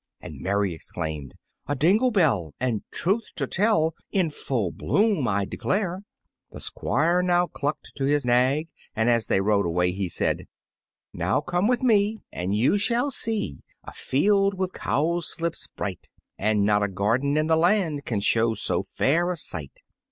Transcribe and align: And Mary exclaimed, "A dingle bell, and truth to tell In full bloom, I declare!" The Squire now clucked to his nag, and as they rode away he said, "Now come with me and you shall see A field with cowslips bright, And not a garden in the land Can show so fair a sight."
And 0.19 0.39
Mary 0.41 0.73
exclaimed, 0.73 1.35
"A 1.67 1.75
dingle 1.75 2.09
bell, 2.09 2.55
and 2.59 2.81
truth 2.89 3.33
to 3.35 3.45
tell 3.45 3.93
In 4.11 4.31
full 4.31 4.71
bloom, 4.71 5.27
I 5.27 5.45
declare!" 5.45 6.01
The 6.51 6.59
Squire 6.59 7.21
now 7.21 7.45
clucked 7.45 7.91
to 7.97 8.05
his 8.05 8.25
nag, 8.25 8.67
and 8.95 9.11
as 9.11 9.27
they 9.27 9.41
rode 9.41 9.67
away 9.67 9.91
he 9.91 10.09
said, 10.09 10.47
"Now 11.13 11.39
come 11.39 11.67
with 11.67 11.83
me 11.83 12.23
and 12.31 12.55
you 12.55 12.79
shall 12.79 13.11
see 13.11 13.59
A 13.83 13.93
field 13.93 14.55
with 14.55 14.73
cowslips 14.73 15.67
bright, 15.75 16.09
And 16.35 16.65
not 16.65 16.81
a 16.81 16.87
garden 16.87 17.37
in 17.37 17.45
the 17.45 17.55
land 17.55 18.03
Can 18.03 18.21
show 18.21 18.55
so 18.55 18.81
fair 18.81 19.29
a 19.29 19.35
sight." 19.35 19.81